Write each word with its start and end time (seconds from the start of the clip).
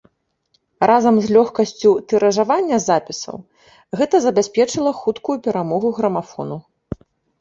Разам 0.91 1.15
з 1.25 1.29
лёгкасцю 1.35 1.91
тыражавання 2.13 2.77
запісаў 2.87 3.37
гэта 4.01 4.15
забяспечыла 4.27 4.91
хуткую 5.03 5.37
перамогу 5.49 5.87
грамафону. 5.99 6.57